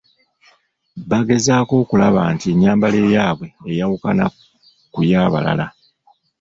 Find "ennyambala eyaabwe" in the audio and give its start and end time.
2.53-3.47